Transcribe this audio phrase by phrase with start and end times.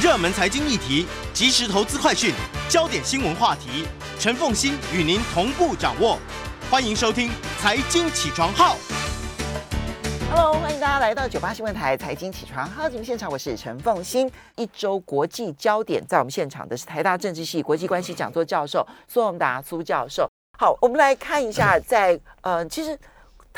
[0.00, 2.32] 热门财经议题、即时投资快讯、
[2.70, 3.84] 焦点新闻话题，
[4.18, 6.18] 陈凤馨与您同步掌握。
[6.70, 7.28] 欢迎收听
[7.60, 8.76] 《财经起床号》。
[10.30, 14.32] Hello，欢迎大家来到九八新闻台《财经起床号》节目现场，我是陈凤馨。
[14.56, 20.26] 一周国际焦点，在我们现场的是台大政治系国际关系讲座教授苏宏达苏教授。
[20.58, 22.98] 好，我们来看一下在，在呃，其实。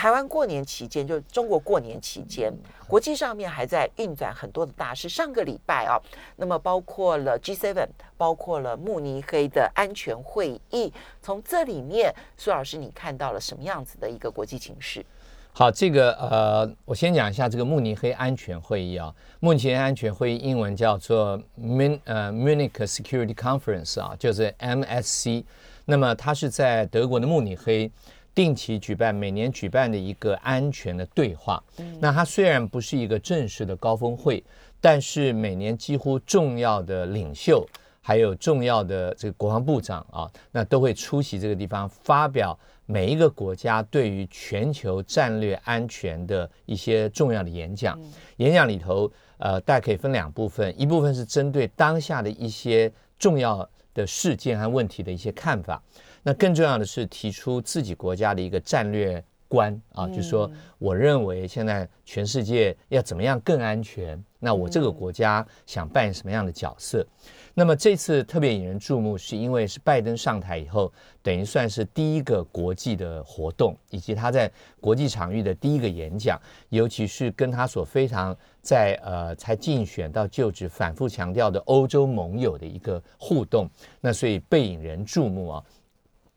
[0.03, 2.53] 台湾过年期间，就中国过年期间，
[2.89, 5.09] 国际上面还在运转很多的大事。
[5.09, 5.97] 上个礼拜啊，
[6.35, 10.93] 那么包括了 G7，包括了慕尼黑的安全会议。
[11.21, 15.07] 从这里面，苏老师，你看到了什么样子的一个国际情势？
[15.53, 19.15] 好，这个呃，我先讲一下这个慕尼黑安全会议啊。
[19.39, 25.45] 慕尼黑安全会议英文叫做 Mun 呃 Munich Security Conference 啊，就是 MSC。
[25.85, 27.89] 那么它是在德国的慕尼黑。
[28.35, 31.63] 定期举办，每年举办的一个安全的对话。
[32.01, 34.43] 那它虽然不是一个正式的高峰会，
[34.81, 37.67] 但是每年几乎重要的领袖，
[38.01, 48.01] 还有重要的这个国防部长啊，那都会出席这个地方，发表每一个国家对于全球战略安全的一些重要的演讲。
[48.39, 55.81] 演讲里头，呃，大家可以分两部分，一部分是针对当下的一些重要的事件和问题的一些看法。
[56.23, 64.23] 那更重要的是提出自己国家的一个战略观啊，就是说，我认为现在全世界要怎么样更安全？
[64.39, 67.07] 那我这个国家想扮演什么样的角色？
[67.55, 70.91] 那么这次特别引人注目，是因为是拜登上台以后，
[71.23, 74.51] 等于算是第一个国际的活动，以及他在
[74.81, 83.69] 国际场域的第一个演讲，尤其是跟他所非常在呃才竞选到就职反复强调的欧洲盟友的一个互动，
[84.01, 85.63] 那所以被引人注目啊。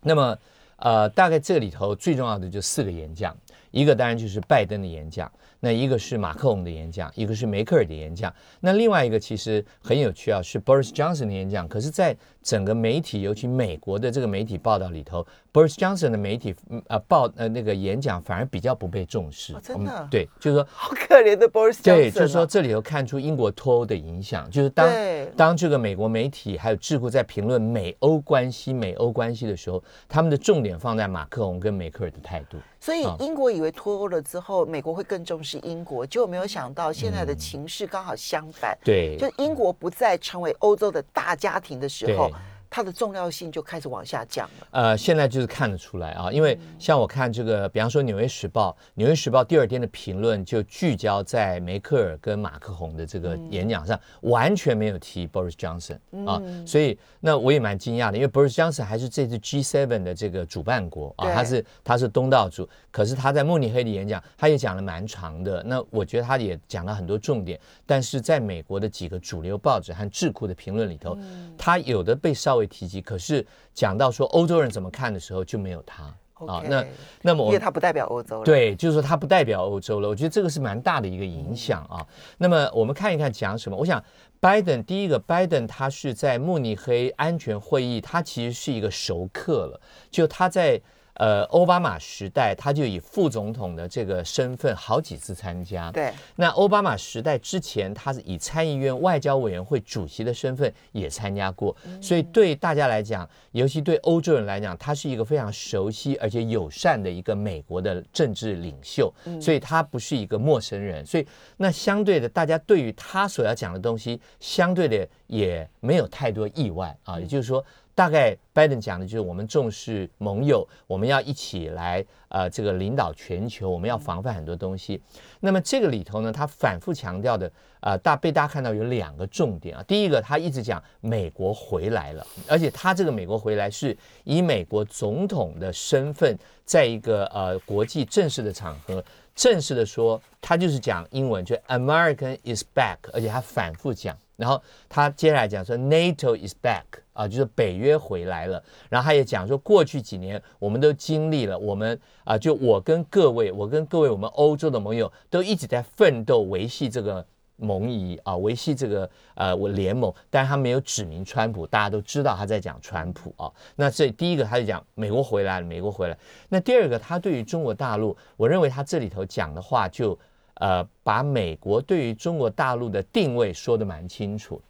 [0.05, 0.37] 那么，
[0.77, 3.35] 呃，大概这里头最重要的就四个演讲，
[3.71, 5.31] 一个当然就是拜登的演讲。
[5.65, 8.31] 那一个是马克龙的演讲，一个是梅克尔的演讲。
[8.59, 11.67] 那另外一个其实很有趣啊，是 Boris Johnson 的演讲。
[11.67, 16.53] 可是，在整个媒体，尤其美国的这个媒体报道里头，Boris Johnson 的媒体
[16.85, 19.55] 呃报呃那个演讲反而比较不被重视。
[19.55, 20.07] 哦、真的？
[20.11, 21.83] 对，就是说好可怜的 Boris Johnson。
[21.83, 24.87] 对，就是说这里头看出英国脱欧的影响，就是当
[25.35, 32.59] 当这个美国媒体还有智库在评论美欧关系、美欧关系的时候，他们的重点放在马克龙跟梅克尔的态度。
[32.79, 38.77] 所以英国以为脱欧了之后，美国会更重视英国，结果没有想到现在的情势刚好相反。
[38.83, 42.31] 对，就英国不再成为欧洲的大家庭的时候。
[42.69, 44.67] 它的重要性就开始往下降了。
[44.71, 56.41] 呃，现在就是看得出来啊，因为像我看这个，比方说《纽约时报》，《纽约时报》第二天的评论就聚焦在梅克尔跟马克宏的这个演讲上，完全没有提 Boris Johnson 啊。
[56.65, 65.63] 所以那我也蛮惊讶的，因为 Boris Johnson 还是这次 G7 的这个主办国啊，他是他是东道主，可是他在慕尼黑的演讲，他也讲了蛮长的。
[65.63, 71.17] 那我觉得他也讲了很多重点，但是在美国的几个主流报纸和智库的评论里头，
[71.57, 72.67] 他有的被稍微。
[72.67, 76.03] 提及，可是讲到说欧洲人怎么看的时候，就没有他
[76.45, 76.61] 啊。
[76.67, 76.85] 那
[77.21, 78.43] 那么我，因为他不代表欧洲了。
[78.43, 80.09] 对，就是说他不代表欧洲了。
[80.09, 81.97] 我觉得这个是蛮大的一个影响啊。
[81.99, 82.07] 嗯、
[82.39, 83.77] 那么我们看一看讲什么。
[83.77, 84.03] 我想，
[84.39, 89.79] 拜登第一个，拜登他是在慕尼黑安全会议，他其实是一个熟客了。
[90.09, 90.81] 就他在。
[91.15, 95.91] 呃，奥巴马时代他就以副总统的这个身份好几次参加。
[95.91, 96.11] 对。
[96.35, 101.75] 那奥巴马时代之前，他是以参议院外交委员会主席的身份也参加过。
[102.01, 109.13] 所以对大家来讲，尤其对欧洲人来讲，他是一个非常熟悉而且友善的一个美国的政治领袖。
[109.41, 111.05] 所以他不是一个陌生人。
[111.05, 111.25] 所以
[111.55, 117.17] 那相对的，大家对于他所要讲的东西，相对的也没有太多意外啊。
[117.19, 117.63] 也就是说。
[117.95, 125.01] 大概拜登讲的就是我们重视盟友，我们要一起来呃这个领导全球，我们要防范很多东西。
[125.39, 129.83] 那么这个里头呢，他反复强调的呃大被大家看到有两个重点啊。
[129.83, 139.01] 第一个，他一直讲美国回来了，而且他这个美国回来是以美国总统的身份，在一个呃国际正式的场合
[139.33, 144.17] 正式的说，他就是讲英文，就 American is back，而且他反复讲。
[144.35, 146.83] 然后他接下来讲说 NATO is back
[147.13, 148.61] 啊，就是北约回来了。
[148.89, 157.25] 然后他也讲说，过去几年我们都经历了，我们啊，就我跟各位，我跟各位我们欧洲的盟友都一直在奋斗维系这个
[157.55, 160.13] 盟谊啊，维系这个呃我联盟。
[160.29, 163.49] 但是他没有指明川普，大家都知道他在讲川普啊。
[163.77, 166.17] 那这第一个他就讲美国回来了，美国回来。
[166.49, 170.19] 那第二个他对于中国大陆，我认为他这里头讲的话就。
[170.55, 174.61] 呃，把美国对于中国大陆的定位说得蛮清楚，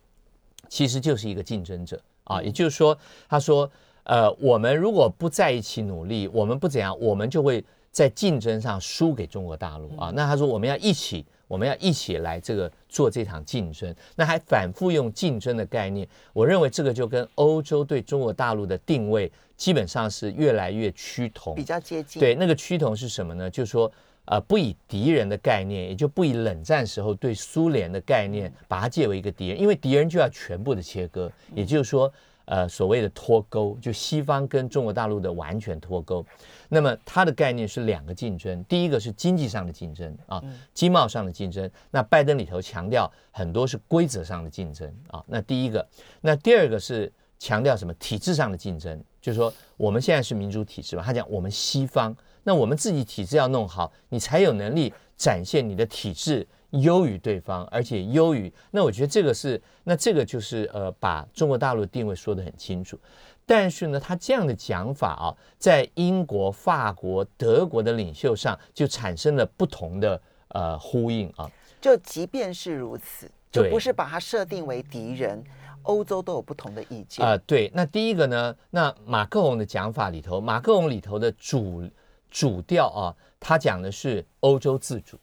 [0.67, 2.41] 其实就是一个竞争者啊。
[2.41, 2.97] 也就是说，
[3.29, 3.69] 他说，
[4.03, 10.11] 呃，我们如果不在一起努力，我们不怎样，我们就会在竞争上输给中国大陆啊。
[10.15, 22.19] 那他说，我们要一起我们要一起来这个做这场竞争，那还反复用竞争的概念，我认为这个就跟欧洲对中国大陆的定位基本上是越来越趋同，比较接近。
[22.19, 23.47] 对，那个趋同是什么呢？
[23.49, 23.91] 就是说，
[24.25, 32.11] 呃，不以敌人的概念，也就不以冷战时候对苏联的概念，把它借为一个敌人，因为敌人就要全部的切割，也就是说。
[32.47, 36.23] 呃，所谓的脱钩，就西方跟中国大陆的完全脱钩。
[36.69, 40.39] 那么它的概念是两个竞争，第一个是经济上的竞争啊，
[40.71, 41.67] 经贸上的竞争。
[41.89, 45.23] 那拜登里头强调很多是规则上的竞争啊。
[45.25, 45.83] 那第一个，
[46.21, 47.91] 那第二个是强调什么？
[47.95, 56.47] 体制上的竞争，就是说我们现在是民主体制嘛，他讲我们西方，那我们自己体制要弄好，你才有能力展现你的体制。
[56.81, 62.99] 优于对方，而且优于那，我觉得这个是那这个就是呃，把中国大陆定位说得很清楚。
[63.45, 71.49] 但是呢，他这样的讲法啊，在英国、法国、德国的领袖上就产生了不同的呃呼应啊。
[71.79, 75.41] 就即便是如此，就不是把它设定为敌人，
[75.83, 77.37] 欧洲都有不同的意见啊、呃。
[77.37, 81.89] 对，那第一个呢，那马克龙的讲法里头，马克龙里头的主
[82.29, 85.17] 主调啊，他讲的是欧洲自主。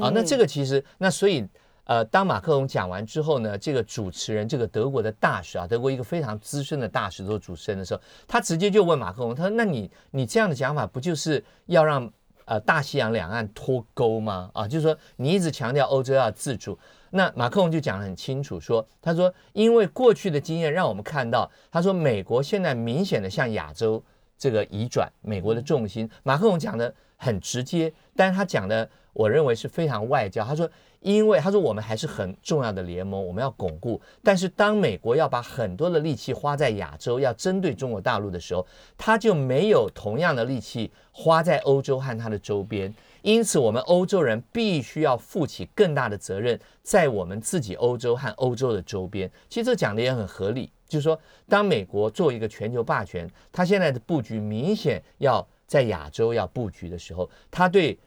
[0.00, 1.46] 啊，那这个其实，那所以，
[1.84, 12.10] 呃，当马克龙讲完之后呢，这个主持人，这个德国的大使啊，德国一个非常资深的大使做主持人的时候，他直接就问马克龙，他说：“那你你这样的讲法，不就是要让
[12.46, 14.50] 呃大西洋两岸脱钩吗？
[14.54, 16.76] 啊，就是说你一直强调欧洲要自主，
[17.10, 24.02] 那马克龙就讲得很清楚，说他说，因为过去的经验让我们看到，他说美国现在明显的向亚洲
[24.38, 30.44] 这个移转，美国的重心，马克龙讲的很直接，但是他讲的。”我认为是非常外交。
[30.44, 30.68] 他说，
[31.00, 33.98] 因为他说我们还是很重要的联盟，我们要巩固。
[34.22, 42.94] 但是当美国要把很多的力气花在亚洲，要针对中国大陆的时候，他就没有同样的力气花在欧洲和它的周边。
[43.22, 49.30] 因此，我们欧洲人必须要负起更大的责任，在我们自己欧洲和欧洲的周边。
[49.48, 51.18] 其实这讲的也很合理，就是说，
[51.48, 57.98] 当美国作为一个全球霸权，他现在的布局明显要在亚洲要布局的时候，他对。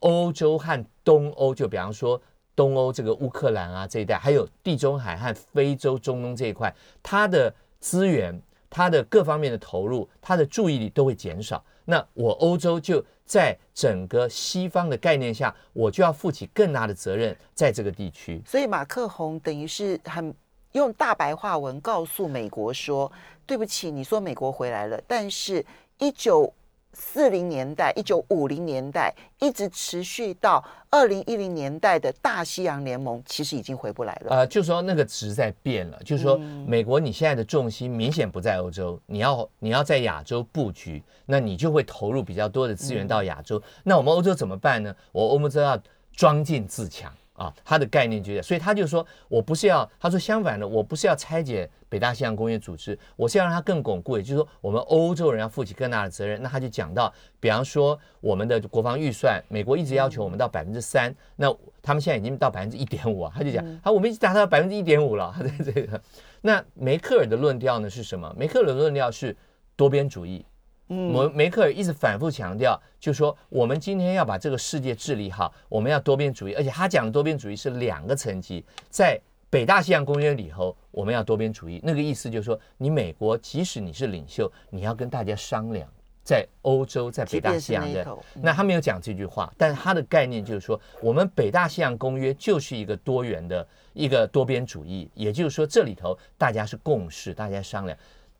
[0.00, 2.22] 欧洲和东欧，就比方说
[2.54, 6.72] 东欧这个乌克兰啊这一带，还有地中海和非洲、中东这一块，
[7.02, 11.64] 它的资源、它的各方面的投入、它的注意力都会减少。
[11.84, 18.40] 那我欧洲就在整个西方的概念下，我就要负起更大的责任，在这个地区。
[18.46, 20.32] 所以马克宏等于是很
[20.72, 23.10] 用大白话文告诉美国说
[23.46, 25.64] ：“对不起，你说美国回来了，但是
[25.98, 26.52] 一九。”
[27.00, 34.34] 四零年代、一九五零年代一直持续到二零一零年代的大西洋联盟，其实已经回不来了。
[34.34, 36.36] 呃，就是说那个值在变了，就是说
[36.66, 43.62] 美国你现在的重心明显不在欧洲，你要你要在亚洲布局，那你就会投入比较多的资源到亚洲。
[43.84, 44.92] 那我们欧洲怎么办呢？
[45.12, 45.80] 我欧洲要
[46.16, 47.12] 装进自强。
[47.38, 56.42] 啊，他的概念就是，所以他就说，我不是要，他说相反的，我不是要拆解北大西洋工业组织，我是要让它更巩固，也就是说，我们欧洲人要负起更大的责任。
[56.42, 61.46] 那他就讲到，比方说我们的国防预算，美国一直要求我们到百分之三，那
[61.80, 65.32] 他们现在已经到百分之一点五啊，他就讲，好，我们已经达到百分之一点五了。
[65.36, 66.00] 他在这个，
[66.40, 68.34] 那梅克尔的论调呢是什么？
[68.36, 69.36] 梅克尔的论调是
[69.76, 70.44] 多边主义。
[70.88, 79.20] 梅梅克尔一直反复强调，就是说我们今天要把这个世界治理好，我们要多边主义，而且他讲的多边主义是两个层级，在
[79.50, 85.86] 北大西洋公约里头，我们要多边主义，那个意思就是说，你美国即使你是领袖，你要跟大家商量，
[86.22, 97.96] 在欧洲，在北大西洋的，那他没有讲这句话，但是他的概念就是说，我们北大西洋公约就是一个多元的一个多边主义，也就是说这里头大家是共识，大家商量。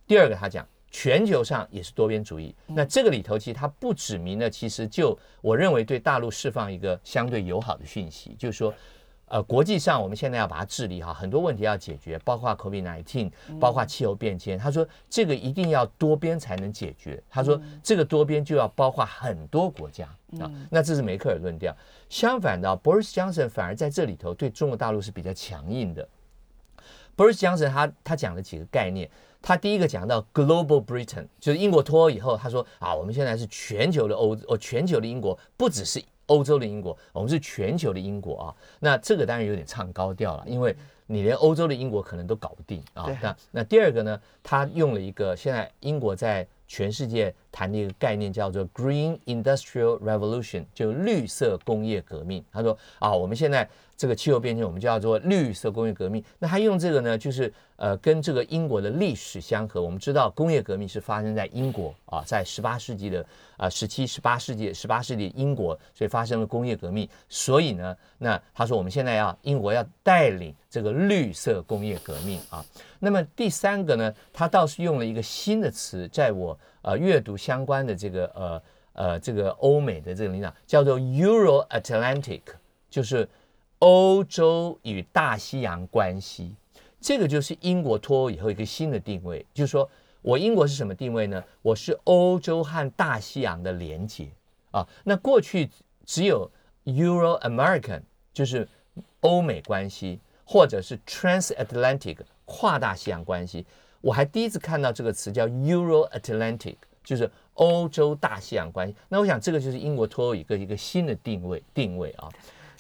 [0.06, 0.66] 第二个他讲。
[0.90, 8.72] 全球上也是多边主义，那这个里头其实它不指明呢，其实就我认为对大陆释放一个相对友好的讯息，就是说，
[9.26, 13.30] 呃，国际上我们现在要把它治理好，很多问题要解决，包括 COVID-19，
[13.60, 14.58] 包括气候变迁。
[14.58, 17.22] 他说这个一定要多边才能解决。
[17.28, 20.06] 他说这个多边就要包括很多国家
[20.40, 20.50] 啊。
[20.70, 21.76] 那这是梅克尔论调。
[22.08, 26.08] 相反的，Boris Johnson 反而在这里头对中国大陆是比较强硬的。
[27.14, 29.10] Boris Johnson 他他讲了几个概念。
[29.40, 38.54] 他第一个讲到 Global Britain，就是英国脱欧以后，他说啊，我们现在是全球的欧，哦，全球的英国，不只是欧洲的英国，我们是全球的英国啊。
[38.80, 40.76] 那这个当然有点唱高调了，因为
[41.06, 43.06] 你连欧洲的英国可能都搞不定啊。
[43.22, 52.44] 那那第二个呢，他用了一个现在英国在全世界谈的一个概念叫做 Green Industrial Revolution，就绿色工业革命。
[52.52, 56.22] 他说啊，我们现在这个气候变迁，我们叫做绿色工业革命。
[56.38, 59.82] 那他用这个呢，就是呃，跟这个英国的历史相合。
[59.82, 63.24] 我们知道工业革命是发生在英国啊，在十八世纪的
[63.56, 67.08] 啊，十七、十八世纪、十八世纪英国，所以发生了工业革命。
[67.28, 72.64] 所以呢，那他说我们现在要英国要带领这个绿色工业革命啊。
[73.00, 76.57] 那么第三个呢，他倒是用了一个新的词，在我
[76.88, 82.42] 呃阅读相关的这个呃呃这个欧美的这个领导叫做 Euro Atlantic，
[82.88, 83.28] 就是。
[83.80, 86.52] 欧洲与大西洋关系，
[87.00, 89.88] 这个就是英国脱欧以后一个新的定位，就是说
[90.20, 91.40] 我英国是什么定位呢？
[91.62, 94.26] 我是欧洲和大西洋的连接
[94.72, 94.84] 啊。
[95.04, 95.70] 那过去
[96.04, 96.50] 只有
[96.86, 98.02] Euro American，
[98.32, 98.66] 就是
[99.20, 103.64] 欧美关系，或者是 Transatlantic 跨大西洋关系。
[104.00, 108.94] 我还第一次看到这个词叫 Euro Atlantic，就是欧洲大西洋关系。
[109.08, 112.28] 那我想这个就是英国脱欧一个一个新的定位定位啊。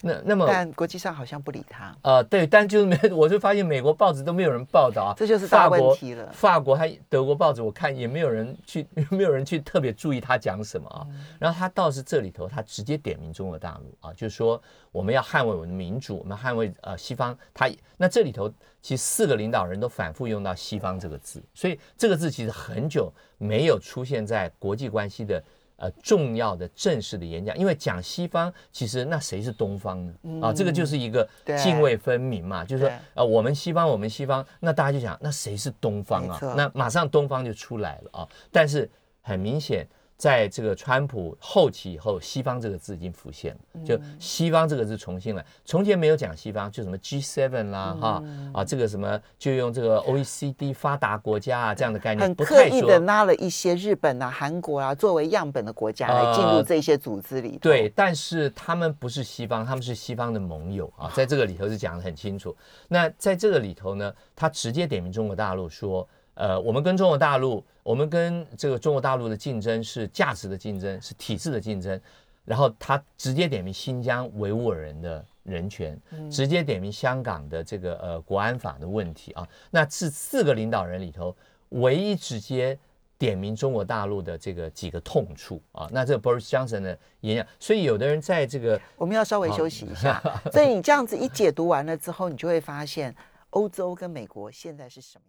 [0.02, 1.94] 那那么，但国际上好像不理他。
[2.02, 6.30] 呃，对，但就是没， 我就发现美国报纸都没有人报道啊，这就是大问题了。
[6.32, 11.06] 法国还德国报纸，我看也没有人去， 没有人去特别注意他讲什么啊。
[11.10, 14.60] 嗯、然后他倒是这里头，他直接点名中国大陆啊，就是说
[14.92, 17.36] 我们要捍卫我们的民主，我们捍卫呃西方。
[17.52, 18.48] 他那这里头
[18.80, 25.42] 其实四个领导人都反复用到西方这个字，所以这个字其实很久没有出现在国际关系的。
[25.78, 30.12] 呃，重要的正式的演讲，因为讲西方，其实那谁是东方呢？
[30.24, 36.38] 嗯、啊，这个就是一个泾渭分明嘛，就是说，呃，我们西方，我们西方，那大家就想，那谁是东方啊？
[36.56, 38.90] 那马上东方就出来了啊，但是
[39.22, 39.86] 很明显。
[40.18, 45.46] 在这个川普后期以后，西方这个字已经浮现了，就西方这个字重新来。
[45.64, 57.56] 从前没有讲西方，就什么 G7 啦，哈啊，这个什么就用这个 OECD 发达国家啊这样的概念，很刻意的拉了一些日本啊、韩国啊作为样本的国家来进入这些组织里。
[57.62, 62.56] 对，但是他们不是西方，他们是西方的盟友啊， 在这个里头是讲得很清楚。
[62.88, 66.08] 那在这个里头呢，他直接点名中国大陆说。
[66.38, 72.00] 呃，我们跟中国大陆，我们跟这个中国大陆的竞争是价值的竞争，是体制的竞争。
[72.44, 79.46] 然后他直接点名新疆维吾尔人的人权，直接点名香港的这个呃国安法的问题啊。
[79.70, 81.36] 那是四个领导人里头
[81.70, 82.78] 唯一直接
[83.18, 85.88] 点名中国大陆的这个几个痛处啊。
[85.90, 90.22] 那这个 Boris Johnson 的演讲，所以有的人在这个我们要稍微休息一下。
[90.52, 93.12] 所以你这样子一解读完了之后，你就会发现
[93.50, 95.24] 欧洲跟美国现在是什么？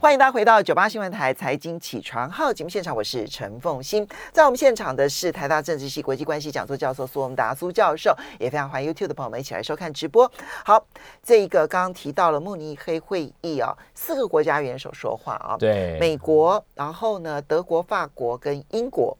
[0.00, 4.08] 欢迎大家回到九八新闻台财经起床号节目现场，我是陈凤欣。
[4.32, 10.26] 在我们现场的是台大政治系国际关系讲座教授苏文达苏教授，也非常欢迎 YouTube 的朋友们一起来收看直播。
[10.64, 10.82] 好，
[11.22, 19.14] 这一个刚刚提到了慕尼黑会议啊，四个国家元首说话啊，对，美国，然后呢，德国、法国跟英国，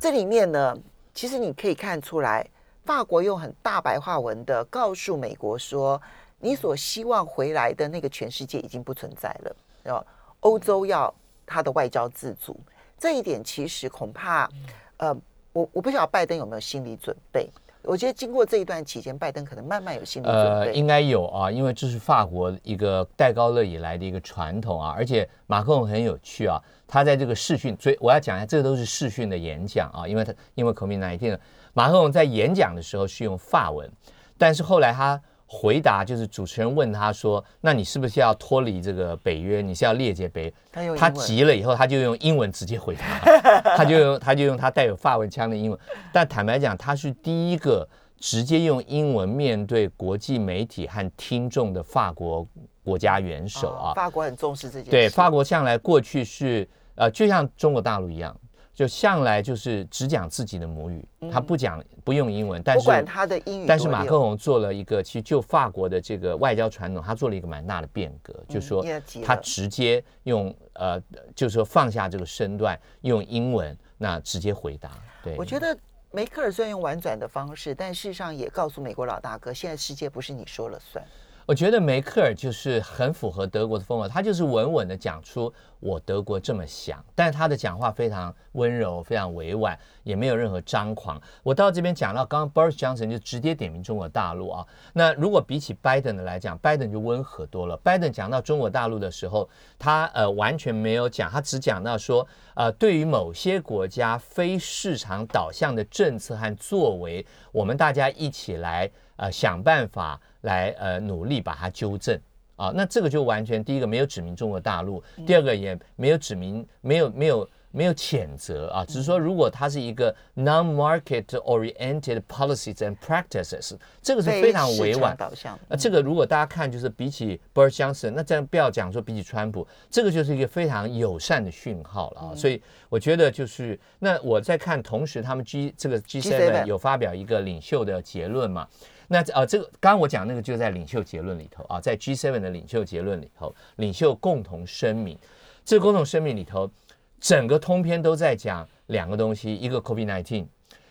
[0.00, 0.74] 这里面呢，
[1.12, 2.48] 其实你可以看出来，
[2.86, 6.00] 法国用很大白话文的告诉美国说，
[6.40, 9.54] 你所希望回来的那个全世界已经不存在了。
[9.86, 10.04] 要
[10.40, 11.12] 欧洲要
[11.44, 12.58] 他的外交自主，
[12.98, 14.48] 这一点其实恐怕，
[14.96, 15.16] 呃，
[15.52, 17.48] 我我不晓得拜登有没有心理准备。
[17.82, 20.66] 我觉得经过这一段期间，拜登可能慢慢有心理准备。
[20.66, 24.92] 呃，应该有啊，因为这是法国一个戴高乐以来的一个传统啊。
[24.96, 31.38] 而且马克龙很有趣啊，他在这个视讯，所以我要讲一下，这个都是视讯的演讲啊，因为他因为 COVID-19，
[31.74, 33.88] 马克龙在演讲的时候是用法文，
[34.36, 35.20] 但是后来他。
[35.46, 39.62] 回答就是主持人问他说：“那你是不是要脱离这个北约？
[39.62, 40.52] 你是要列解北约？”
[40.96, 43.20] 他，他急了以后，他就用英文直接回答，
[43.76, 45.78] 他就用他就用他带有法文腔的英文。
[46.12, 47.88] 但坦白讲，他是第一个
[48.18, 52.46] 直接用英文面对国际媒体和听众的法国
[52.82, 53.94] 国家元首啊。
[53.94, 54.90] 法国很重视这件事。
[54.90, 58.36] 对，法国向来过去是呃，就像中国大陆一样。
[58.76, 61.02] 就向来就是只讲自己的母语，
[61.32, 68.84] 他不讲不用英文，但是不管他的英语，但是马克龙做了一个，其实就法国的这个外交传统，他做了一个蛮大的变革，就是说
[69.24, 71.00] 他直接用呃，
[71.34, 74.90] 就是说放下这个身段，用英文那直接回答。
[75.24, 75.74] 对，我觉得
[76.10, 81.02] 梅克尔虽然用婉转的方式，但事实上也告诉美国老大哥，现在世界不是你说了算。
[81.46, 91.22] 我觉得梅克尔就是很符合德国的风格，他就是稳稳的讲出我德国这么想，但是他的讲话非常温柔，非常委婉，也没有任何张狂。
[91.44, 97.76] 我到这边讲到刚刚 Boris Johnson 就直接点名中国大陆啊，那如果比起拜登的来讲，拜登就温和多了。
[97.76, 99.48] 拜登讲到中国大陆的时候，
[99.78, 102.26] 他呃完全没有讲，他只讲到说
[102.56, 110.20] 呃对于某些国家非市场导向的政策和作为，我们大家一起来呃想办法。
[110.46, 112.18] 来呃努力把它纠正
[112.56, 125.58] 啊，那这个就完全第一个没有指明中国大陆，第二个也没有指明没有没有没有谴责啊，只是说如果它是一个 non-market oriented policies and practices，这个是非常委婉导向。
[125.68, 132.34] 那这个如果大家看，就是比起 Boris Johnson，那这样不要讲说比起川普，这个就是一个非常友善的讯号了啊。
[132.34, 138.66] 所以我觉得就是那我在看，同时他们 G 这个 G7 有发表一个领袖的结论嘛？
[139.08, 145.18] 那呃这个刚刚我讲那个就在领袖结论里头啊，在 G7 的领袖结论里头，领袖共同声明，
[145.64, 146.70] 这个共同声明里头。
[147.18, 150.46] 整个通篇都在讲两个东西，一个 COVID-19，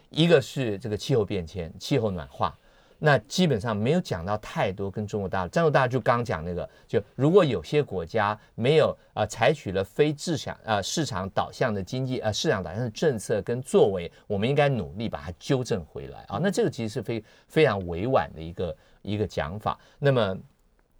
[0.09, 2.57] 一个是这个气候变迁、气候暖化。
[2.99, 5.49] 那基本上没有讲到太多跟中国大陆。
[5.49, 16.39] 中国大陆就刚讲那个，就如果有些国家没有啊、采取了非市场啊、市场导向的经济啊、市场导向的政策跟作为，我们应该努力把它纠正回来啊。
[16.41, 19.79] 那这个其实是非非常委婉的一个一个讲法。
[19.99, 20.37] 那么。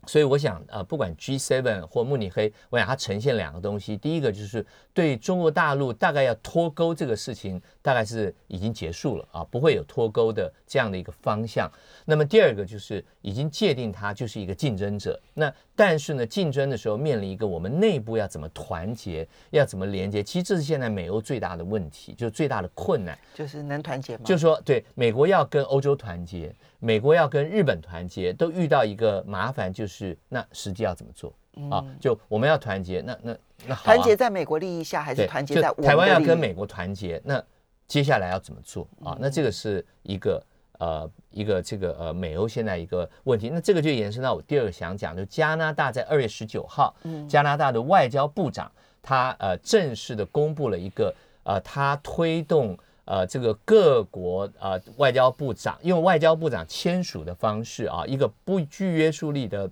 [0.08, 3.98] 所以我想，呃，不管 G7 或慕尼黑，我想它呈现两个东西。
[3.98, 11.72] 第一个就是对中国大陆大概要脱钩这个事情，大概是已经结束了啊，不会有脱钩的这样的一个方向。
[12.06, 15.20] 那么第二个就是已经界定它就是一个竞争者。
[15.34, 20.24] 那但是呢，竞争的时候面临一个我们内部要怎么团结，要怎么连接？
[20.24, 24.24] 其实这是现在美欧最大的问题，就是最大的困难，就是能团结吗？
[24.24, 26.54] 就是说，对，美国要跟欧洲团结。
[26.80, 31.34] 美国要跟日本团结，都遇到一个麻烦，就是那实际要怎么做
[31.70, 31.84] 啊？
[32.00, 37.22] 就我们要团结，那那那好，团结在美国利益下，还是团结在台湾要跟美国团结？
[37.24, 37.44] 那
[37.88, 39.18] 接下来要怎么做啊？
[39.20, 40.44] 那这个是一个
[40.80, 43.50] 呃一个这个呃美欧现在一个问题。
[43.50, 46.96] 那这个就延伸到我第二个想讲，就加拿大在二月十九号，
[47.28, 51.14] 加拿大的外交部长他呃正式的公布了一个
[51.44, 52.78] 呃他推动。
[53.06, 59.70] 呃，这个各国呃外交部长用外交部长签署的方式啊，一个不具约束力的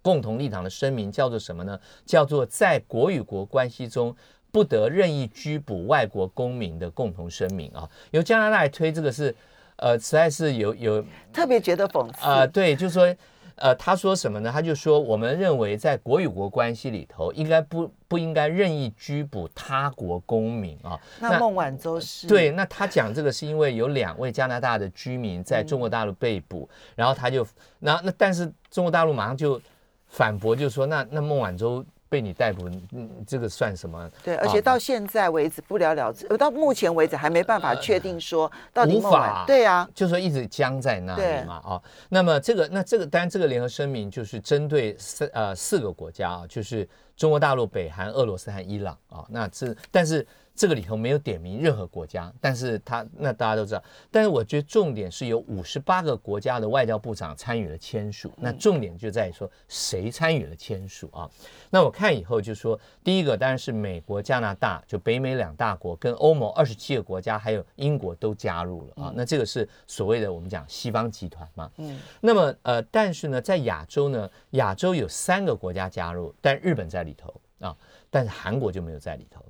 [0.00, 1.78] 共同立场的声明，叫做什么呢？
[2.06, 4.16] 叫做在国与国关系中
[4.50, 7.88] 不得任意拘捕外国公民的共同声明啊。
[8.12, 9.34] 由加拿大来推这个是，
[9.76, 13.14] 呃，实在是有有特别觉得讽刺啊，呃，对，就是说。
[13.56, 14.50] 呃，他说什么呢？
[14.52, 20.98] 他就说，我们认为在国与国关系里头，应该不不应该任意拘捕他国公民啊。
[21.20, 22.26] 那孟晚舟是？
[22.26, 27.46] 对，那他讲这个是因为有两位加拿大的居民在中国大陆被捕，嗯、然后他就，
[27.78, 29.60] 那那但是中国大陆马上就
[30.08, 31.84] 反驳，就说那那孟晚舟。
[32.12, 34.10] 被你逮捕，嗯，这个算什么？
[34.22, 38.96] 对，而且到现在为止不了了之，呃，到目前为止还没办法确定说到底。
[38.96, 39.44] 无法。
[39.46, 46.86] 对啊，就说一直僵在那里嘛，啊，那么这个，那这个，当然这个联合声明就是针对四呃四个国家啊，就是
[47.16, 50.26] 中国大陆、北韩、俄罗斯和伊朗啊，那这但是。
[50.54, 61.28] 这个里头没有点名任何国家，但是他那大家都知道，但是我觉得重点是有五十八个国家的外交部长参与了签署，那重点就在于说谁参与了签署啊？
[61.70, 69.12] 那我看以后就说，第一个当然是美国、加拿大，就北美两大国，跟欧盟二十七个国家，还有英国都加入了啊。
[69.16, 71.70] 那这个是所谓的我们讲西方集团嘛。
[71.78, 71.98] 嗯。
[72.20, 77.76] 那么呃，但是呢，在亚洲呢，亚洲有三个国家加入，但日本在里头啊，
[78.10, 79.42] 但是韩国就没有在里头。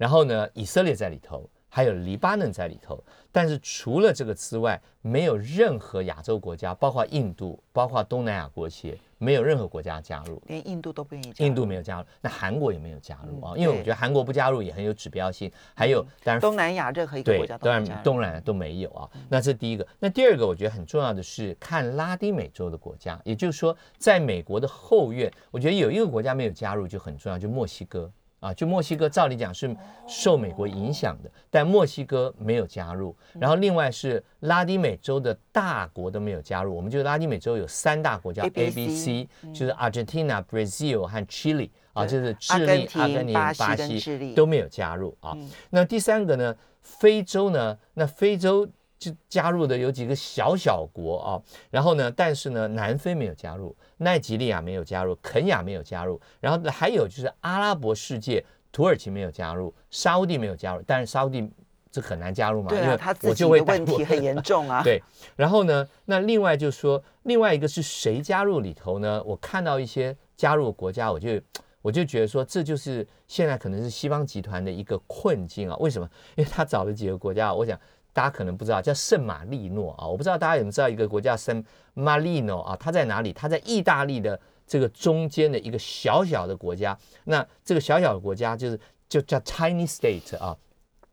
[0.00, 2.98] 然后呢，以色列在里头，还有黎巴嫩在里头，
[3.30, 11.46] 但是除了这个之外，没有任何亚洲国家，包括印度，包括东南亚国协，没有任何国家加入，连印度都不愿意加入。
[11.46, 15.52] 印度没有加入，那韩国也没有加入啊，因为我觉得韩国不加入也很有指标性。
[15.74, 19.06] 还有，当然东南亚任何一个国家都当然东南亚都没有啊。
[19.28, 28.10] 那这第一个，那第二个我觉得很重要的是看拉丁美洲的国家，也就是说，在美国的后院，我觉得有一个国家没有加入就很重要，就墨西哥。
[28.40, 29.74] 啊，就墨西哥，照理讲是
[30.08, 33.14] 受美国影响的，但墨西哥没有加入。
[33.38, 36.74] 然后另外是拉丁美洲的大国都没有加入。
[36.74, 45.36] 我们就拉丁美洲有三大国家 A B C，就是 Argentina、Brazil 和 Chile 啊，就是智利、阿根廷、巴西都没有加入啊。
[45.68, 48.68] 那第三个呢，非洲呢，那非洲。
[49.00, 61.50] 就加入的有几个小小国啊，然后呢，但是呢，南非没有加入，奈及利亚没有加入，肯亚没有加入，然后还有就是阿拉伯世界，土耳其没有加入，沙乌地没有加入，但是沙乌地
[61.90, 64.82] 这很难加入嘛，对啊，因为他自己的问题很严重啊。
[64.84, 65.02] 对，
[65.34, 69.22] 然后呢，那另外就是说，另外一个是谁加入里头呢？
[69.24, 71.40] 我看到一些加入的国家，我就
[71.80, 75.76] 我就觉得说，这就是现在可能是西方集团的一个困境啊。
[75.78, 76.06] 为什么？
[76.36, 77.80] 因为他找了几个国家，我想。
[78.12, 82.76] 大家可能不知道，叫圣马力诺啊，我不知道大家有没有知道一个国家圣马力诺啊？
[82.78, 83.32] 它在哪里？
[83.32, 86.96] 它在意大利的这个中间的一个小小的国家。
[87.24, 90.56] 那这个小小的国家就是就叫 Chinese State 啊。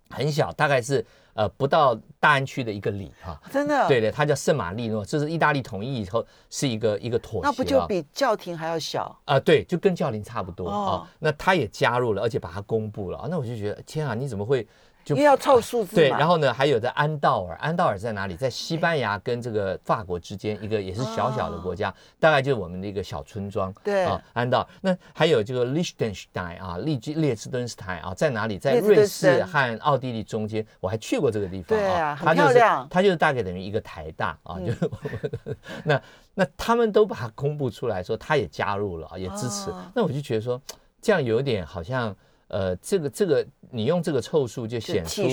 [0.09, 9.39] 很小，大概是呃不到大安区的一个里哈，真的，对对，它叫圣马力诺，这是意大利统一以后是一个一个妥协，那不就比教廷还要小啊、呃？
[9.41, 11.05] 对，就跟教廷差不多啊。
[11.19, 13.27] 那他也加入了，而且把它公布了啊。
[13.29, 14.65] 那我就觉得天啊，你怎么会？
[15.15, 18.35] 就要凑数字、啊、对，然后呢，还有在安道尔，安道尔在哪里？
[18.35, 23.73] 在西班牙跟这个法国之间，一个也是小小的国家，哦、大概就是我们的一个小村庄。
[23.83, 24.67] 对啊，安道尔。
[24.81, 28.57] 那还有这个 Liechtenstein 啊，利列支敦斯坦啊，在哪里？
[28.59, 30.65] 在瑞士和奥地利中间。
[30.79, 32.87] 我还去过这个地方啊，对啊，很漂亮。
[32.89, 34.73] 它、就是、它就是大概等于一个台大啊，就、
[35.45, 36.01] 嗯、那
[36.33, 39.69] 那他们都把它公布出来说，他也加入了啊，也支持。
[39.71, 40.61] 哦、那我就觉得说，
[41.01, 42.15] 这样有点好像。
[42.47, 45.23] 呃，这个这个，你用这个凑数就显出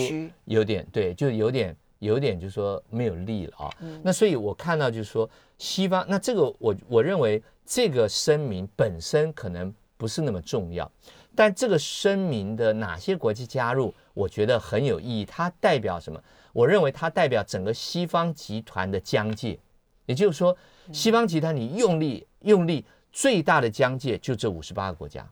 [0.47, 3.71] 有点对，就有点有点，就是说没有力了啊。
[3.81, 10.91] 嗯、那所以我看到就是说，西方那这个我我认为这个声明本身可能不是那么重要，
[11.35, 15.25] 但这个声明的哪些国际加入，我觉得很有意义。
[15.25, 16.21] 它代表什么？
[16.53, 19.59] 我认为它代表整个西方集团的疆界，
[20.07, 20.57] 也就是说，
[20.93, 25.29] 西方集团你用力用力最大的疆界就这五十八个国家。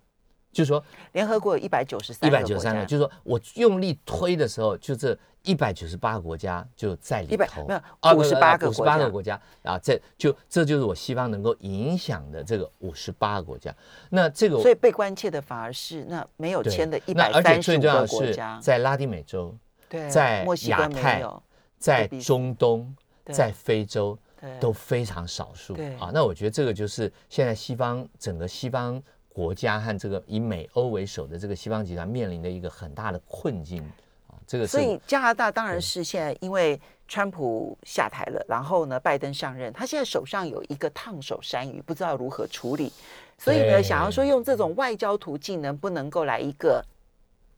[0.53, 2.85] 就是说，联合国有一百九十三，一百九十三个。
[2.85, 13.75] 就是说我用力推的时候，就这一百九十八个国家就在里头，没有五十八个五十八个国家啊，这就这就是我希望能够影响的这个五十八个国家。
[14.11, 19.57] 那这个所以被关切的反而是那没有签的一百三十五个国家，在拉丁美洲，
[20.11, 21.25] 在亚太，
[21.79, 24.19] 在中东，在非洲
[24.61, 26.11] 都非常少数啊。
[26.13, 29.03] 那我觉得这个就是现在西方整个西方。
[29.33, 33.83] 国家和这个以美欧为首的这个西方集团面临的一个很大的困境。
[34.29, 42.93] 啊，这个所以加拿大当然是现在因为川普下台了，然后呢拜登上任，他现在手上有一个烫手山芋，不知道如何处理，
[43.39, 46.85] 所以呢想要说用这种外交途径能不能够来一个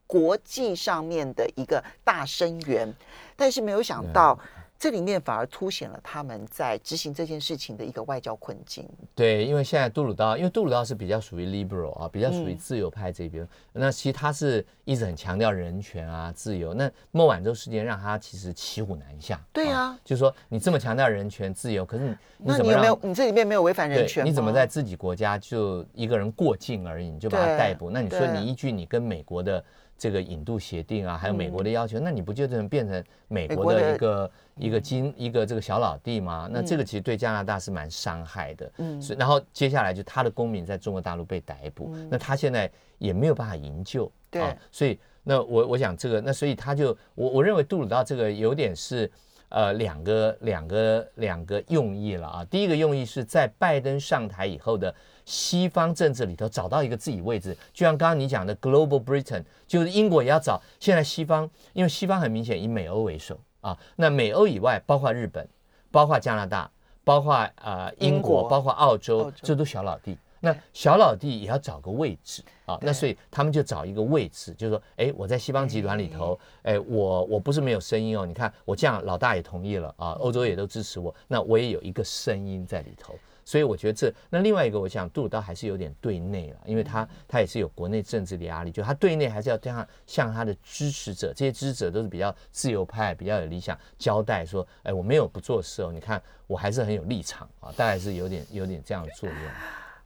[0.06, 2.92] 国际上面的一个大声援，
[3.36, 4.38] 但是没有想到。
[4.84, 8.86] 这里面反而凸显了他们在执行这件事情的一个外交困境。
[9.14, 13.42] 对，因为现在杜鲁道，因为杜鲁道是比较属于 liberal 啊，比较属于自由派这边。
[13.72, 16.74] 嗯、那其实他是一直很强调人权啊、自由。
[16.74, 19.42] 那孟晚舟事件让他其实骑虎难下。
[19.54, 22.98] 对啊，啊就是说你这么强调人权、自由，可是你你怎么你有没有？
[23.00, 24.22] 你这里面没有违反人权？
[24.22, 27.88] 你怎么在自己国家就一个人过境而已，你就把他逮捕？
[27.88, 29.64] 那你说你依据你跟美国的
[29.96, 34.30] 这个引渡协定啊，还有美国的要求，嗯、那你不就能变成美国的一个？
[34.56, 38.72] 一个金一个这个小老弟吗，那这个其实对加拿大是蛮伤害的。
[38.76, 44.08] 嗯，所以然后接下来就他的公民在中国大陆被逮捕，嗯、那他现在也没有办法营救。
[44.30, 49.10] 对、啊，所以那我我想这个，那所以他就我我认为杜鲁道这个有点是
[49.48, 52.44] 呃两个两个两个用意了啊。
[52.44, 60.60] 第一个用意是在拜登上台以后的西方政治里头找到一个自己位置，就像刚刚你讲的 Global Britain，就是英国也要找。
[60.78, 63.38] 现在西方因为西方很明显以美欧为首。
[63.60, 65.48] 啊，那美欧以外，包括日本，
[65.90, 66.70] 包括加拿大，
[67.02, 70.18] 包括呃英国，包括澳洲，澳洲这都小老弟。
[70.40, 78.26] 那小老弟也要找个位置啊，那所以他们就找一个位置，就是说，哎，我在西方集团里头，哎，我我不是没有声音哦。
[78.26, 83.14] 你看我这样，老大也同意了啊，欧洲也都支持我，那我也有一个声音在里头。
[83.44, 99.38] 所以我觉得这那另外一个，我想杜鲁道还是有点对内了，因为他他也是有国内政治的压力，就他对内还是要这样向他的支持者，这些支持者都是比较自由派，比较有理想，交代说，哎，我没有不做事哦，你看我还是很有立场啊，大概是有点有点这样的作用。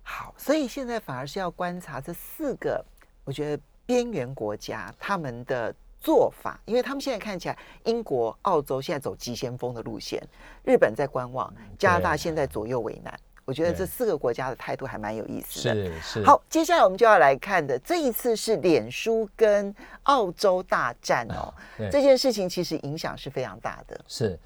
[0.03, 2.85] 好，所以现在反而是要观察这四个，
[3.25, 10.23] 我觉得边缘国家他们的做法，因为他们现在看起来，英国、澳洲现在走急先锋的路线，
[10.65, 13.19] 日本在观望，加拿大现在左右为难。
[13.49, 15.75] 我觉得这四个国家的态度还蛮有意思的。
[15.75, 16.23] 是是。
[16.23, 21.51] 好，接下来我们就要来看的，这一次是脸书跟澳洲大战哦。
[21.91, 23.99] 这件事情其实影响是非常大的。
[24.07, 24.39] 是，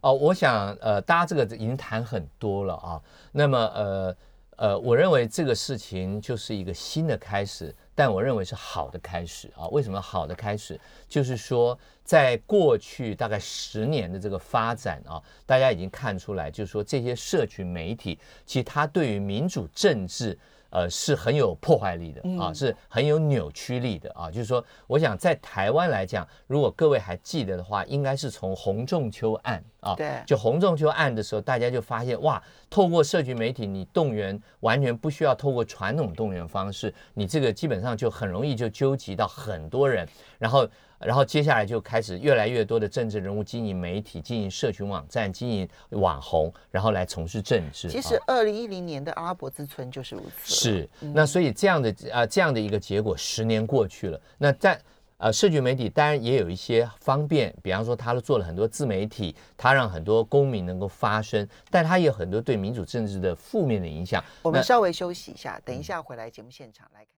[0.00, 3.00] 哦，我想呃，大家这个已经谈很多了啊。
[3.30, 4.16] 那么呃
[4.56, 7.72] 呃，我认为这个事情就是一个新的开始。
[7.98, 9.66] 但我认为是好的开始啊！
[9.72, 10.80] 为什么好的开始？
[11.08, 20.38] 就是说，在过去大概十年的这个发展啊，大家已经看出来，就是说这些社群媒体，其实它对于民主政治。
[20.70, 24.30] 呃，是很有破坏力的啊，是很有扭曲力的啊。
[24.30, 40.68] 就是说，我想在台湾来讲，如果各位还记得的话，应该是从洪仲秋案啊，对，就红中秋案的时候，大家就发现哇，透过社群媒体，你动员完全不需要透过传统动员方式，你这个基本上就很容易就纠集到很多人，然后。
[41.00, 47.88] 然后接下来就开始越来越多的政治人物经营媒体、经营社群网站、经营网红，然后来从事政治。
[47.88, 50.52] 其实，二零一零年的阿拉伯之春就是如此。
[50.52, 54.20] 是，那所以这样的呃这样的一个结果，十年过去了。
[54.38, 54.76] 那在
[55.18, 64.22] 呃，社群媒体当然也有一些方便，比方说他都做了很多自媒体，他让很多公民能够发声，但他也有很多对民主政治的负面的影响。
[64.42, 67.17] 我们稍微休息一下，等一下回来节目现场来看。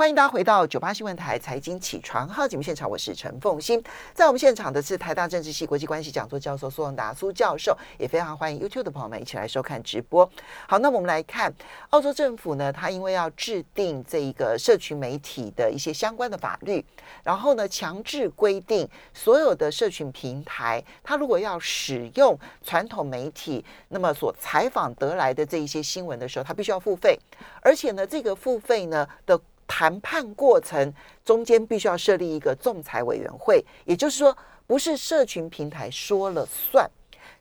[0.00, 3.84] 欢迎大家回到九八新闻台财经起床号节目现场，我是陈凤欣。
[4.14, 10.24] 在我们现场的是台大政治系国际关系讲座教授苏宏达苏教授，也非常欢迎 YouTube 的朋友们一起来收看直播。
[10.66, 11.52] 好，那么我们来看
[11.90, 16.82] 澳洲政府呢，它因为要制定这一个社群媒体的一些相关的法律，
[17.22, 22.34] 然后呢强制规定所有的社群平台，它如果要使用
[22.64, 27.20] 传统媒体，那么所采访得来的这一些新闻的时候，它必须要付费，
[27.60, 29.38] 而且呢这个付费呢的。
[29.70, 30.92] 谈判过程
[31.24, 36.90] 中间必须要设立一个仲裁委员会，也就是说，不是社群平台说了算。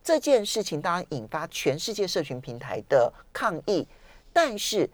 [0.04, 3.88] 这件事情当然引发全世界社群平台的抗议，
[4.32, 4.88] 但是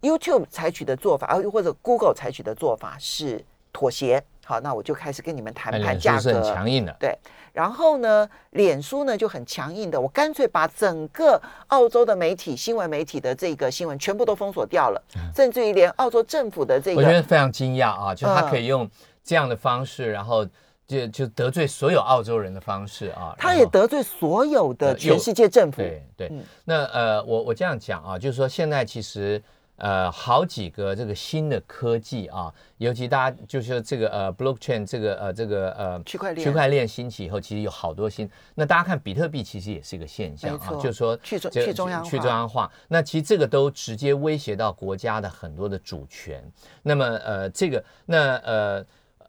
[0.00, 4.24] YouTube 采取的做法，啊，或者 Google 采取的做法是妥协。
[4.46, 6.40] 好，那我就开始跟你们谈判价格。
[6.40, 7.18] 强硬的，对。
[7.58, 18.14] 然后呢，脸书呢就很强硬的，我干脆把整个澳洲的媒体、新闻媒体的这个新闻全部都封锁掉了，嗯、甚至于连澳洲政府的这个，我觉得非常惊讶啊！
[18.14, 18.88] 就他可以用
[19.24, 20.46] 这样的方式，嗯、然后
[20.86, 23.34] 就就得罪所有澳洲人的方式啊。
[23.36, 25.78] 他也得罪所有的全世界政府。
[25.78, 26.28] 对对。
[26.30, 29.42] 嗯、那呃，我我这样讲啊，就是说现在其实。
[29.78, 38.28] 呃，好几个这个新的科技啊，尤其大家就是说这个呃，blockchain 这个呃，这个呃，区块链区块链兴起以后，其实有好多新。
[38.54, 42.70] 那大家看比特币其实也是一个现象啊，就是说去中去中央去中央化。
[42.88, 46.42] 那其实这个都直接威胁到国家的很多的主权。
[46.82, 48.84] 那么呃，这个那呃。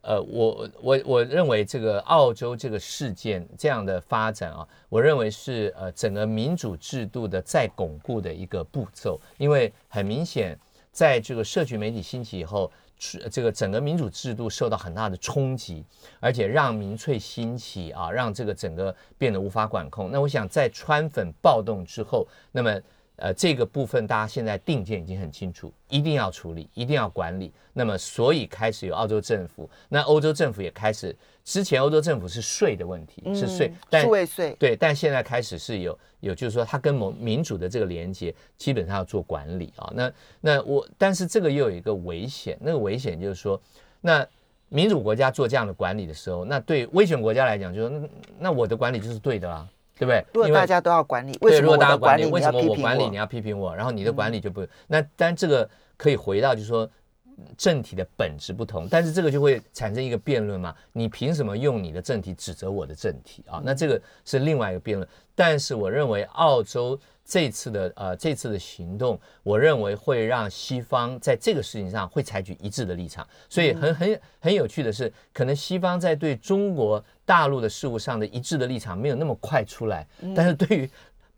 [0.09, 10.57] 呃，我我我认为这个澳洲这个事件这样的发展啊，我认为是呃整个民主制度的再巩固的一个步骤，因为很明显，
[10.91, 12.71] 在这个社群媒体兴起以后，
[13.29, 15.85] 这个整个民主制度受到很大的冲击，
[16.19, 20.09] 而且让民粹兴起啊，让这个整个变得无法管控。
[20.09, 22.81] 那我想在川粉暴动之后，那么。
[23.19, 27.51] 呃，这个部分大家现在定见已经很清楚，一定要处理，一定要管理。
[27.73, 31.15] 那么，所以开始有澳洲政府，那欧洲政府也开始。
[31.45, 39.91] 之前欧洲政府是税的问题，是税，但数位税对，但现在开始是有有，就是说它跟某民主的这个连接，基本上要做管理啊。
[39.95, 43.59] 那那我，但是这个又有一个危险，那个危险就是说，
[43.99, 44.23] 那
[44.67, 49.67] 民主国家做这样的管理的时候，那对威权国家来讲，就是那那我的管理就是对的啊。
[49.99, 50.25] 对不对？
[50.33, 54.65] 如果大家都要管理，为什么我的管理为什么我管理你要批评我，然后你的管理就不？
[54.87, 56.89] 那但这个可以回到就是说，
[57.57, 60.75] 政体的本质不同，但是这个就会产生一个辩论嘛？
[60.93, 63.61] 你凭什么用你的政体指责我的政体啊？
[63.63, 65.07] 那这个是另外一个辩论。
[65.35, 66.99] 但是我认为澳洲。
[67.31, 73.23] 这次的呃，这次的行动，我认为会让西方在这个事情上会采取一致的立场。
[73.47, 80.89] 所以很很很有趣的是，可能西方在对中国大陆的事务上的一致的立场没有那么快出来，但是对于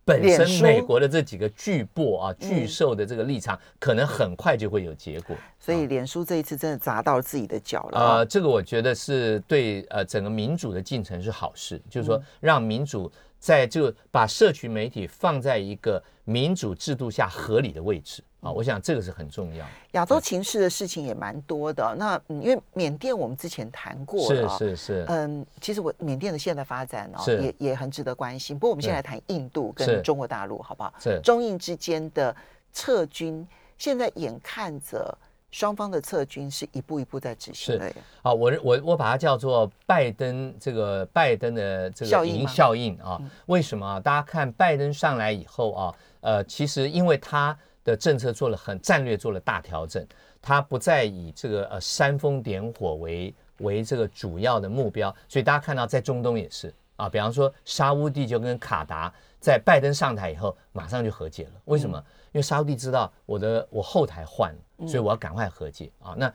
[0.03, 5.35] 本身美国的这几个巨擘啊、巨兽的这个立场，可能很快就会有结果。
[5.59, 7.99] 所以，脸书这一次真的砸到自己的脚了。
[7.99, 13.11] 呃，这个我觉得是对呃整个民主的进程是好事，就是说让民主。
[13.41, 19.65] 在就把社群媒体放在一个民主制度下合理的位置啊，我想这个是很重要。
[19.93, 21.95] 亚洲情势的事情也蛮多的。
[21.97, 25.05] 那因为缅甸我们之前谈过了，是是是。
[25.07, 28.57] 嗯，其实我缅甸的现在发展哦，也也很值得关心。
[28.57, 30.93] 不过我们现在谈印度跟中国大陆好不好？
[30.99, 32.35] 是中印之间的
[32.71, 33.45] 撤军，
[33.79, 35.17] 现在眼看着。
[35.51, 37.87] 双方的撤军是一步一步在执行的。
[37.87, 43.21] 是啊，我我我把它叫做拜登这个拜登的这个效应效应啊。
[43.45, 43.99] 为什么啊？
[43.99, 50.05] 大家看拜登上来以后啊，呃，其实因为他的政策做了很战略做了大调整，
[50.41, 61.51] 他不再以这个呃煽风点火为为这个主要的目标，所以大家看到在中东也是啊，比方说沙乌地就跟卡达在拜登上台以后马上就和解了。
[61.65, 61.97] 为什么？
[61.97, 66.15] 嗯因为沙乌地知道我的我后台换了，所以我要赶快和解啊。
[66.17, 66.33] 那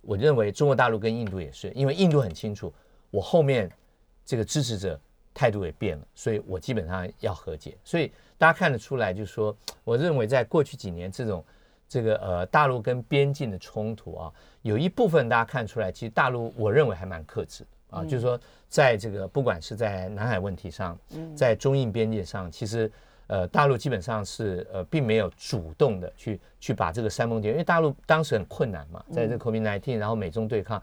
[0.00, 2.74] 我认为中国大陆跟印度也是，因为印度很清楚
[3.12, 3.70] 我后面
[4.24, 4.98] 这个支持者
[5.32, 7.78] 态度也变了，所以我基本上要和解。
[7.84, 11.44] 所以大家看得出来，就是说，我认为在过去几年这种
[11.88, 20.98] 这个呃大陆跟边境的冲突啊，有一部分大家看出来，其实大陆我认为还蛮克制啊，就是说在这个不管是在南海问题上，
[21.34, 22.90] 在中印边界上，其实。
[23.28, 30.80] 呃，大陆基本上是呃，并没有主动的去去把这个煽风点，因为大陆当时很困难嘛，在这个 COVID-19，然后美中对抗，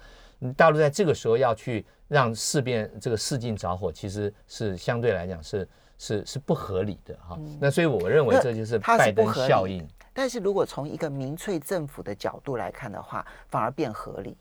[0.58, 5.66] 大陆在这个时候要去让事变这个事境着火，其实是相对来讲是
[5.98, 7.40] 是是不合理的哈。
[7.62, 9.82] 那所以我认为这就是拜登效应。
[10.14, 14.36] 但是如果从一个民粹政府的角度来看的话，反而变合理。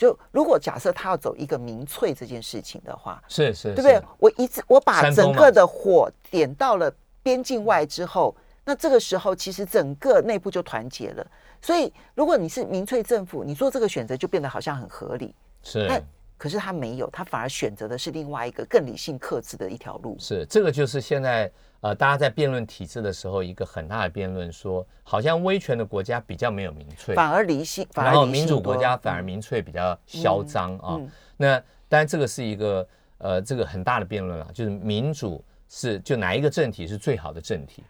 [0.00, 4.02] 就如果假设他要走一个民粹这件事情的话，是是，对不对？
[4.16, 6.90] 我一直我把整个的火点到了
[7.22, 8.34] 边境外之后，
[8.64, 11.26] 那这个时候其实整个内部就团结了。
[11.60, 15.34] 所以如果你是民粹政府，你做这个选择就变得好像很合理。
[15.62, 16.02] 是，但
[16.40, 20.16] 可是他没有，他反而选择的是另外一个更理性克制的一条路。
[20.18, 21.52] 是，这个就是现在。
[21.82, 30.96] 呃，大家在辩论体制的时候，一个很大的辩论说，好像威权的国家比较没有民粹，反而理性，反而然后民主国家反而民粹比较嚣张啊。
[30.98, 37.82] 嗯嗯、那当然这个是一个呃这个很大的辩论了，就是民主是就哪一个政体是最好的政体？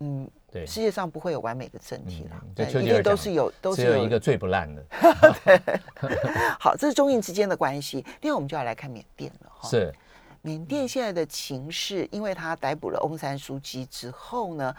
[0.00, 4.82] 嗯，对，世界上不会有完美的政体了，嗯、对，一定都是有，都是有一个最不烂的。
[5.44, 5.80] 对，
[6.58, 8.04] 好，这是中印之间的关系。
[8.22, 9.68] 另外，我们就要来看缅甸了哈。
[9.68, 9.94] 是。
[10.40, 14.74] 缅甸现在的情势，因为他逮捕了翁山书记之后呢，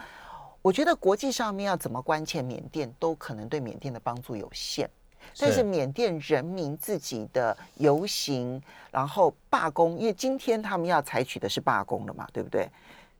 [0.61, 4.89] 我觉得国际上面要怎么关切缅甸，都可能对缅甸的帮助有限。
[5.37, 12.65] 但是缅甸人民自己的游行，然后罢工，因为今天他们要采取的是罢工了嘛，对不对？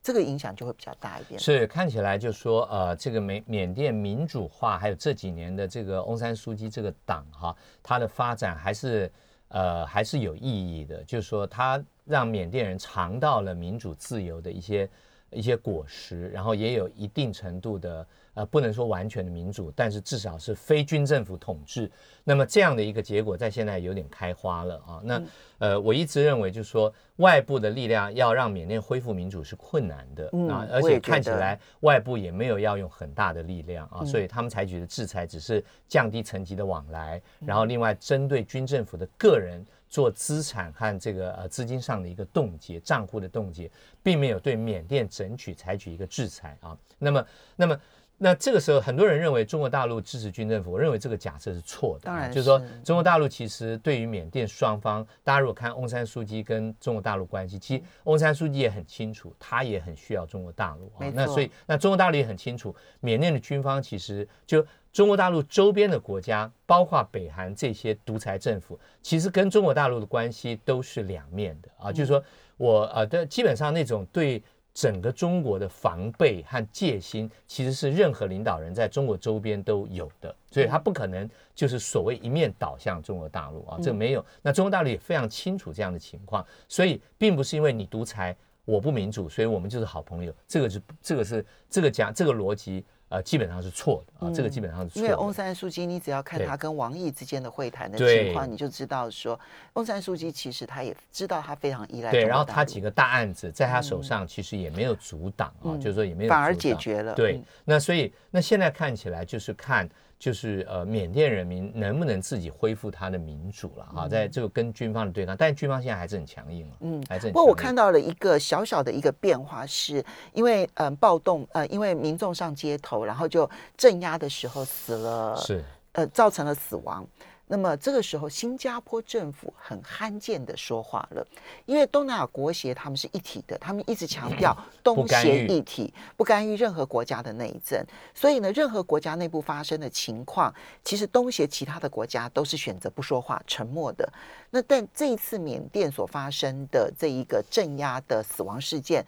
[0.08, 1.38] 这个影响就会比较大一点。
[1.38, 9.12] 是看起来就说，呃，这个缅缅甸民主化，还有这几年的这个翁山书记这个党哈，它的发展还是
[9.50, 11.84] 呃还是有意义的，就是说它。
[12.10, 14.89] 让缅甸人尝到了民主自由的一些
[15.30, 21.91] 一些果实，然后也有一定程度的呃，不能说完全的民主，但是至少是非军政府统治。
[22.23, 25.02] 那么这样的一个结果在现在有点开花了啊。
[25.04, 25.19] 那
[25.58, 39.65] 呃，我一直认为就是说，外部的力量要让缅甸恢复民主是困难的啊，而且看起来外部也没有要用很大的力量啊，所以他们采取的制裁只是降低层级的往来，然后另外针对军政府的个人。
[39.89, 43.71] 做资产和这个呃资金上的一个冻结，账户的冻结，
[44.04, 46.78] 并没有对缅甸整体采取一个制裁啊。
[47.00, 47.80] 那么，那么，
[48.17, 52.06] 那这个时候，很多人认为中国大陆支持军政府，我认为这个假设是错的。
[52.06, 61.10] 当然，就是说中国大陆其实对于缅甸双方，大家如果看翁山书记跟中国大陆关系，其实翁山书记也很清楚，他也很需要中国大陆啊。
[61.13, 64.65] 那所以，那中国大陆也很清楚，缅甸的军方其实就。
[64.93, 71.91] 中国大陆周边的国家，包括北韩这些独裁政府，其实跟中国大陆的关系都是两面的啊。
[71.91, 72.23] 就是说
[72.56, 74.41] 我呃的基本上那种对
[74.78, 84.24] 整个中国的防备和戒心，其实是任何领导人在中国周边都有的，所以他不可能就是所谓一面倒向中国大陆啊，这个没有。
[84.44, 90.32] 那中国大陆也非常清楚这样的情况，所以并不是因为你独裁，我不民主，所以我们就是好朋友。
[90.48, 92.86] 这个是这个是这个讲这个逻辑。
[93.10, 95.08] 呃，基本上是错的啊，这个基本上是错的。
[95.08, 99.39] 因为翁山书记，你只要看他跟王毅之间的会谈的情况，你就知道说，
[99.74, 102.12] 翁山书记其实他也知道他非常依赖。
[102.12, 107.13] 对，然后他几个大案子在他手上，其实也没有阻挡啊，就是说也没有，反而解决了。
[107.13, 109.89] 对，那所以那现在看起来就是看。
[110.19, 117.34] 就是呃，缅甸人民能不能自己恢复他的民主了哈，在这个跟军方的对抗，但军方现在还是很强硬了，嗯，还是很强硬。
[117.34, 120.03] 不过我看到了一个小小的一个变化，是
[120.34, 127.06] 因为嗯、呃、暴动呃，因为民众上街头，然后就镇压的时候死了，是呃造成了死亡。
[127.49, 131.25] 那么这个时候，新加坡政府很罕见的说话了，
[131.65, 137.81] 因为东南亚国协他们是一体的，他们一直强调 东协一体，不干预任何国家的内政，
[138.13, 144.12] 所以呢，任何国家内部发生的情况，其实东协其他的国家都是选择不说话、沉默的。
[144.49, 149.05] 那但这一次缅甸所发生的这一个镇压的死亡事件，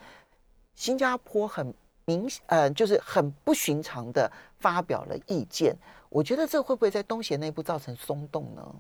[0.75, 1.73] 新加坡很
[2.10, 5.76] 明呃，就是很不寻常的发表了意见。
[6.10, 8.76] 我觉得这会不会在东协内部造成松动呢？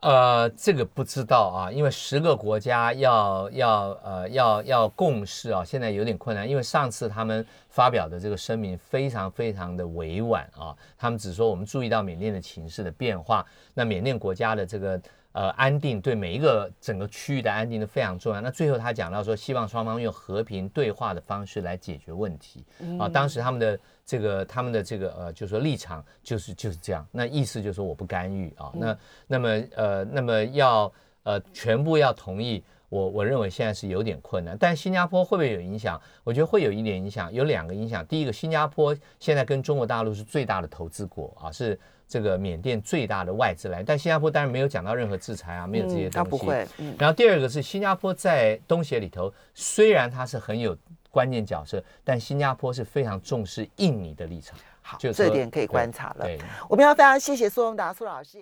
[0.00, 6.48] 呃，这个不知道啊，因为十个国家要要呃要要共识啊，现在有点困难。
[6.48, 15.00] 因为上次他们发表的这个声明非常非常的委婉啊，他们只说我们注意到缅甸的情势的变化，那缅甸国家的这个。
[15.34, 18.40] 呃，安定对每一个整个区域的安定都非常重要。
[18.40, 22.64] 那最后他讲到说，希望双方用和平对话的方式来解决问题。
[23.00, 27.04] 啊，当时他们的这个他们的这个呃，就是说立场就是就是这样。
[27.10, 28.70] 那意思就是说我不干预啊。
[28.74, 30.92] 那那么呃，那么要
[31.24, 34.56] 呃全部要同意，我我认为现在是有点困难。
[34.56, 36.00] 但新加坡会不会有影响？
[36.22, 38.06] 我觉得会有一点影响，有两个影响。
[38.06, 41.76] 第一个，新加坡现在跟中国大陆是最大的投资国啊，是。
[42.06, 46.10] 这个缅甸最大的外资来，但新加坡当然没有讲到任何制裁啊，没有这些东西。
[46.10, 46.66] 他不会。
[46.98, 50.76] 然后第二个是新加坡在东协里头，虽然它是很有
[51.10, 54.58] 关键角色，但新加坡是非常重视印尼的立场。
[54.82, 56.28] 好，就这点可以观察了。
[56.68, 58.30] 我们要非常谢谢苏荣达苏老师。